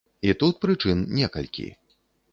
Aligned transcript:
І 0.27 0.31
тут 0.43 0.57
прычын 0.65 1.05
некалькі. 1.21 1.69